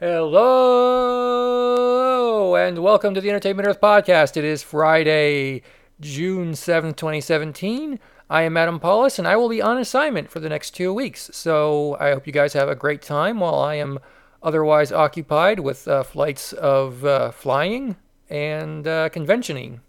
Hello 0.00 1.34
and 2.54 2.78
welcome 2.78 3.14
to 3.14 3.20
the 3.20 3.30
Entertainment 3.30 3.66
Earth 3.66 3.80
podcast. 3.80 4.36
It 4.36 4.44
is 4.44 4.62
Friday, 4.62 5.62
June 5.98 6.52
7th, 6.52 6.94
2017. 6.94 7.98
I 8.30 8.42
am 8.42 8.56
Adam 8.56 8.78
Pawlus 8.78 9.18
and 9.18 9.26
I 9.26 9.34
will 9.34 9.48
be 9.48 9.60
on 9.60 9.76
assignment 9.76 10.30
for 10.30 10.38
the 10.38 10.48
next 10.48 10.70
two 10.76 10.94
weeks. 10.94 11.30
So 11.32 11.96
I 11.98 12.10
hope 12.10 12.28
you 12.28 12.32
guys 12.32 12.52
have 12.52 12.68
a 12.68 12.76
great 12.76 13.02
time 13.02 13.40
while 13.40 13.56
I 13.56 13.74
am 13.74 13.98
otherwise 14.40 14.92
occupied 14.92 15.58
with 15.58 15.88
uh, 15.88 16.04
flights 16.04 16.52
of 16.52 17.04
uh, 17.04 17.32
flying 17.32 17.96
and 18.30 18.86
uh, 18.86 19.08
conventioning. 19.08 19.80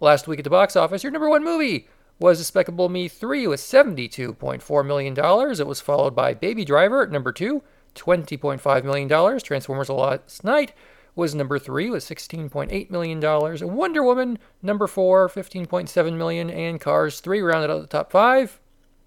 Last 0.00 0.28
week 0.28 0.40
at 0.40 0.44
the 0.44 0.50
box 0.50 0.76
office, 0.76 1.02
your 1.02 1.12
number 1.12 1.30
one 1.30 1.42
movie 1.42 1.88
was 2.18 2.36
Despicable 2.36 2.90
Me 2.90 3.08
3 3.08 3.46
with 3.46 3.60
$72.4 3.60 4.86
million. 4.86 5.14
It 5.18 5.66
was 5.66 5.80
followed 5.80 6.14
by 6.14 6.34
Baby 6.34 6.66
Driver 6.66 7.02
at 7.02 7.10
number 7.10 7.32
two 7.32 7.62
$20.5 7.96 8.84
million. 8.84 9.40
Transformers 9.40 9.88
Last 9.88 10.44
Knight 10.44 10.72
was 11.14 11.34
number 11.34 11.58
three 11.58 11.90
with 11.90 12.04
$16.8 12.04 12.90
million. 12.90 13.74
Wonder 13.74 14.04
Woman, 14.04 14.38
number 14.62 14.86
four, 14.86 15.28
$15.7 15.28 16.16
million. 16.16 16.50
And 16.50 16.80
Cars 16.80 17.20
3 17.20 17.40
rounded 17.40 17.70
out 17.70 17.80
the 17.80 17.86
top 17.86 18.12
five 18.12 18.60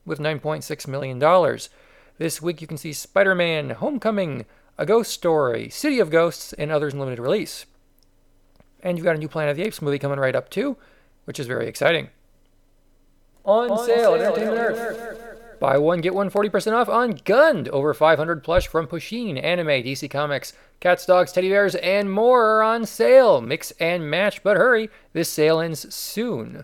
with 0.05 0.19
$9.6 0.19 0.87
million. 0.87 1.59
This 2.17 2.41
week 2.41 2.61
you 2.61 2.67
can 2.67 2.77
see 2.77 2.91
Spider 2.91 3.35
Man, 3.35 3.69
Homecoming, 3.69 4.45
A 4.77 4.85
Ghost 4.85 5.11
Story, 5.11 5.69
City 5.69 5.99
of 5.99 6.09
Ghosts, 6.09 6.51
and 6.53 6.71
others 6.71 6.93
in 6.93 6.99
limited 6.99 7.21
release. 7.21 7.65
And 8.81 8.97
you've 8.97 9.05
got 9.05 9.15
a 9.15 9.19
new 9.19 9.29
Planet 9.29 9.51
of 9.51 9.57
the 9.57 9.63
Apes 9.63 9.81
movie 9.81 9.99
coming 9.99 10.19
right 10.19 10.35
up 10.35 10.49
too, 10.49 10.77
which 11.25 11.39
is 11.39 11.47
very 11.47 11.67
exciting. 11.67 12.09
On, 13.45 13.69
On 13.69 13.85
sale, 13.85 13.85
sale 13.85 14.15
at 14.15 14.21
Entertainment 14.21 14.57
Earth. 14.57 14.99
Earth. 14.99 15.18
Buy 15.59 15.77
one, 15.77 15.99
get 15.99 16.15
one 16.15 16.29
40% 16.29 16.73
off 16.73 16.87
on 16.87 17.19
Gund. 17.25 17.67
Over 17.69 17.93
500 17.93 18.43
plush 18.43 18.67
from 18.67 18.87
Pusheen, 18.87 19.41
Anime, 19.43 19.67
DC 19.67 20.09
Comics, 20.09 20.53
Cats, 20.79 21.05
Dogs, 21.05 21.31
Teddy 21.31 21.49
Bears, 21.49 21.75
and 21.75 22.11
more 22.11 22.57
are 22.57 22.63
on 22.63 22.85
sale. 22.85 23.41
Mix 23.41 23.71
and 23.79 24.09
match, 24.09 24.41
but 24.41 24.55
hurry, 24.55 24.89
this 25.11 25.29
sale 25.29 25.59
ends 25.59 25.93
soon. 25.93 26.63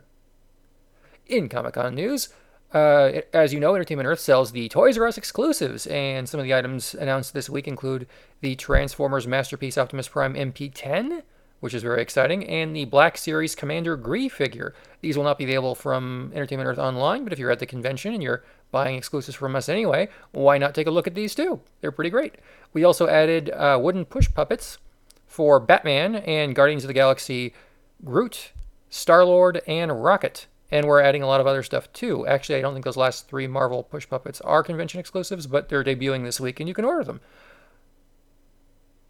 In 1.28 1.50
Comic 1.50 1.73
Con 1.73 1.95
news, 1.95 2.30
uh, 2.73 3.22
as 3.34 3.53
you 3.53 3.59
know, 3.59 3.75
Entertainment 3.75 4.08
Earth 4.08 4.19
sells 4.19 4.52
the 4.52 4.69
Toys 4.69 4.97
R 4.97 5.08
Us 5.08 5.17
exclusives, 5.17 5.88
and 5.88 6.28
some 6.30 6.39
of 6.39 6.45
the 6.45 6.53
items 6.53 6.94
announced 6.94 7.34
this 7.34 7.50
week 7.50 7.67
include 7.67 8.08
the 8.41 8.56
Transformers 8.56 9.28
Masterpiece 9.28 9.78
Optimus 9.78 10.08
Prime 10.08 10.34
MP10, 10.36 11.23
which 11.66 11.73
is 11.73 11.81
very 11.81 11.99
exciting, 11.99 12.47
and 12.47 12.75
the 12.75 12.85
Black 12.85 13.17
Series 13.17 13.55
Commander 13.55 13.97
Gree 13.97 14.30
figure. 14.30 14.75
These 15.02 15.17
will 15.17 15.23
not 15.23 15.39
be 15.39 15.45
available 15.45 15.73
from 15.73 16.31
Entertainment 16.35 16.69
Earth 16.69 16.77
online, 16.77 17.23
but 17.23 17.33
if 17.33 17.39
you're 17.39 17.49
at 17.49 17.57
the 17.57 17.66
convention 17.66 18.13
and 18.13 18.22
you're 18.22 18.44
buying 18.69 18.95
exclusives 18.95 19.35
from 19.35 19.55
us 19.55 19.67
anyway, 19.67 20.07
why 20.31 20.59
not 20.59 20.75
take 20.75 20.85
a 20.85 20.91
look 20.91 21.07
at 21.07 21.16
these 21.16 21.33
too? 21.33 21.59
They're 21.81 21.91
pretty 21.91 22.11
great. 22.11 22.35
We 22.72 22.83
also 22.83 23.07
added 23.07 23.49
uh, 23.49 23.80
wooden 23.81 24.05
push 24.05 24.31
puppets 24.31 24.77
for 25.25 25.59
Batman 25.59 26.17
and 26.17 26.53
Guardians 26.53 26.83
of 26.83 26.88
the 26.88 26.94
Galaxy 26.94 27.55
Groot, 28.03 28.52
Star 28.91 29.25
Lord, 29.25 29.63
and 29.66 30.03
Rocket. 30.03 30.45
And 30.69 30.85
we're 30.85 31.02
adding 31.02 31.23
a 31.23 31.27
lot 31.27 31.41
of 31.41 31.47
other 31.47 31.63
stuff 31.63 31.91
too. 31.94 32.27
Actually, 32.27 32.59
I 32.59 32.61
don't 32.61 32.73
think 32.73 32.85
those 32.85 32.95
last 32.95 33.27
three 33.27 33.47
Marvel 33.47 33.81
push 33.81 34.07
puppets 34.07 34.39
are 34.41 34.61
convention 34.61 35.00
exclusives, 35.00 35.47
but 35.47 35.69
they're 35.69 35.83
debuting 35.83 36.25
this 36.25 36.39
week 36.39 36.59
and 36.59 36.69
you 36.69 36.75
can 36.75 36.85
order 36.85 37.03
them. 37.03 37.22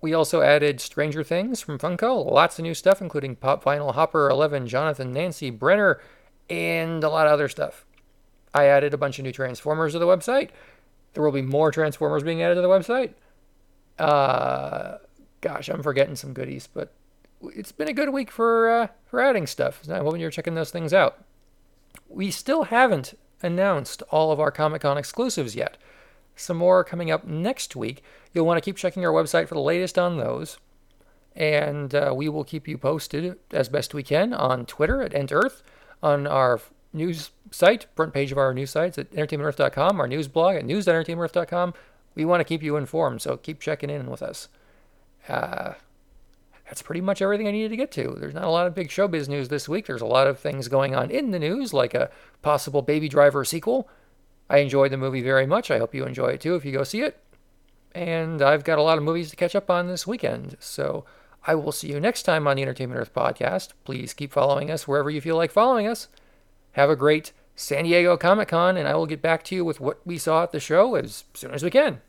We 0.05 0.13
also 0.13 0.41
added 0.43 0.79
Stranger 0.81 1.23
Things 1.23 1.61
from 1.61 1.79
Funko, 1.79 2.31
lots 2.31 2.59
of 2.59 2.63
new 2.63 2.75
stuff, 2.75 3.01
including 3.01 3.37
Pop 3.37 3.63
Vinyl, 3.63 3.95
Hopper, 3.95 4.29
Eleven, 4.29 4.67
Jonathan, 4.67 5.11
Nancy, 5.11 5.49
Brenner, 5.49 5.99
and 6.47 7.03
a 7.03 7.09
lot 7.09 7.25
of 7.25 7.33
other 7.33 7.49
stuff. 7.49 7.87
I 8.53 8.65
added 8.65 8.93
a 8.93 8.99
bunch 8.99 9.17
of 9.17 9.23
new 9.23 9.31
Transformers 9.31 9.93
to 9.93 9.99
the 9.99 10.05
website. 10.05 10.51
There 11.15 11.23
will 11.23 11.31
be 11.31 11.41
more 11.41 11.71
Transformers 11.71 12.21
being 12.21 12.43
added 12.43 12.53
to 12.53 12.61
the 12.61 12.67
website. 12.67 13.13
Uh, 13.97 14.99
gosh, 15.41 15.69
I'm 15.69 15.81
forgetting 15.81 16.15
some 16.15 16.33
goodies, 16.33 16.69
but 16.71 16.93
it's 17.41 17.71
been 17.71 17.87
a 17.87 17.93
good 17.93 18.13
week 18.13 18.29
for 18.29 18.69
uh, 18.69 18.87
for 19.07 19.19
adding 19.19 19.47
stuff. 19.47 19.89
I 19.89 19.97
hope 19.97 20.19
you're 20.19 20.29
checking 20.29 20.53
those 20.53 20.69
things 20.69 20.93
out. 20.93 21.25
We 22.07 22.29
still 22.29 22.65
haven't 22.65 23.17
announced 23.41 24.03
all 24.11 24.31
of 24.31 24.39
our 24.39 24.51
Comic 24.51 24.83
Con 24.83 24.99
exclusives 24.99 25.55
yet. 25.55 25.77
Some 26.35 26.57
more 26.57 26.83
coming 26.83 27.11
up 27.11 27.25
next 27.25 27.75
week. 27.75 28.03
You'll 28.33 28.45
want 28.45 28.57
to 28.57 28.61
keep 28.61 28.77
checking 28.77 29.05
our 29.05 29.11
website 29.11 29.47
for 29.47 29.55
the 29.55 29.61
latest 29.61 29.97
on 29.97 30.17
those. 30.17 30.57
And 31.35 31.93
uh, 31.93 32.13
we 32.15 32.29
will 32.29 32.43
keep 32.43 32.67
you 32.67 32.77
posted 32.77 33.37
as 33.51 33.69
best 33.69 33.93
we 33.93 34.03
can 34.03 34.33
on 34.33 34.65
Twitter 34.65 35.01
at 35.01 35.11
EntEarth, 35.11 35.61
on 36.01 36.27
our 36.27 36.61
news 36.93 37.31
site, 37.51 37.87
front 37.95 38.13
page 38.13 38.31
of 38.31 38.37
our 38.37 38.53
news 38.53 38.71
sites 38.71 38.97
at 38.97 39.11
entertainmentearth.com, 39.11 39.99
our 39.99 40.07
news 40.07 40.27
blog 40.27 40.55
at 40.55 40.65
news.entertainmentearth.com. 40.65 41.73
We 42.15 42.25
want 42.25 42.39
to 42.39 42.45
keep 42.45 42.63
you 42.63 42.77
informed, 42.77 43.21
so 43.21 43.35
keep 43.37 43.59
checking 43.59 43.89
in 43.89 44.09
with 44.09 44.21
us. 44.21 44.47
Uh, 45.27 45.73
that's 46.65 46.81
pretty 46.81 47.01
much 47.01 47.21
everything 47.21 47.47
I 47.47 47.51
needed 47.51 47.69
to 47.69 47.77
get 47.77 47.91
to. 47.91 48.15
There's 48.19 48.33
not 48.33 48.45
a 48.45 48.49
lot 48.49 48.67
of 48.67 48.73
big 48.73 48.87
showbiz 48.87 49.27
news 49.27 49.49
this 49.49 49.69
week. 49.69 49.85
There's 49.85 50.01
a 50.01 50.05
lot 50.05 50.27
of 50.27 50.39
things 50.39 50.67
going 50.67 50.95
on 50.95 51.11
in 51.11 51.31
the 51.31 51.39
news, 51.39 51.73
like 51.73 51.93
a 51.93 52.09
possible 52.41 52.81
Baby 52.81 53.09
Driver 53.09 53.45
sequel. 53.45 53.87
I 54.49 54.57
enjoyed 54.57 54.91
the 54.91 54.97
movie 54.97 55.21
very 55.21 55.45
much. 55.45 55.71
I 55.71 55.79
hope 55.79 55.95
you 55.95 56.05
enjoy 56.05 56.27
it 56.27 56.41
too 56.41 56.55
if 56.55 56.65
you 56.65 56.71
go 56.71 56.83
see 56.83 57.01
it. 57.01 57.19
And 57.93 58.41
I've 58.41 58.63
got 58.63 58.77
a 58.77 58.83
lot 58.83 58.97
of 58.97 59.03
movies 59.03 59.29
to 59.29 59.35
catch 59.35 59.55
up 59.55 59.69
on 59.69 59.87
this 59.87 60.05
weekend. 60.05 60.57
So 60.59 61.05
I 61.47 61.55
will 61.55 61.71
see 61.71 61.91
you 61.91 61.99
next 61.99 62.23
time 62.23 62.47
on 62.47 62.55
the 62.55 62.61
Entertainment 62.61 62.99
Earth 62.99 63.13
podcast. 63.13 63.73
Please 63.83 64.13
keep 64.13 64.31
following 64.31 64.69
us 64.69 64.87
wherever 64.87 65.09
you 65.09 65.21
feel 65.21 65.37
like 65.37 65.51
following 65.51 65.87
us. 65.87 66.07
Have 66.73 66.89
a 66.89 66.95
great 66.95 67.31
San 67.55 67.85
Diego 67.85 68.17
Comic 68.17 68.49
Con, 68.49 68.75
and 68.75 68.87
I 68.87 68.95
will 68.95 69.05
get 69.05 69.21
back 69.21 69.43
to 69.45 69.55
you 69.55 69.63
with 69.63 69.79
what 69.79 70.05
we 70.05 70.17
saw 70.17 70.43
at 70.43 70.51
the 70.51 70.59
show 70.59 70.95
as 70.95 71.23
soon 71.33 71.51
as 71.51 71.63
we 71.63 71.69
can. 71.69 72.01